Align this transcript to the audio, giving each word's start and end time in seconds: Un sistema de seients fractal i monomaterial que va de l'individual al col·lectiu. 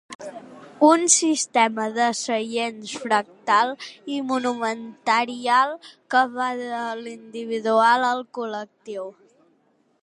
Un 0.85 1.01
sistema 1.15 1.83
de 1.97 2.07
seients 2.19 2.95
fractal 3.03 3.75
i 4.15 4.17
monomaterial 4.31 5.77
que 6.15 6.25
va 6.39 6.51
de 6.65 6.83
l'individual 7.05 8.09
al 8.11 8.25
col·lectiu. 8.39 9.11